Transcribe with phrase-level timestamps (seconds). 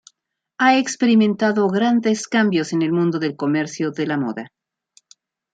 [0.57, 4.47] Ha experimentado grandes cambios en el mundo del comercio de la moda.